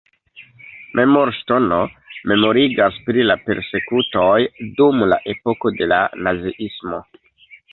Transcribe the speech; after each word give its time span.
Memorŝtono 0.99 1.81
memorigas 2.31 2.97
pri 3.09 3.25
la 3.33 3.37
persekutoj 3.49 4.39
dum 4.81 5.07
la 5.13 5.23
epoko 5.35 5.77
de 5.83 5.91
la 5.93 6.01
naziismo. 6.31 7.05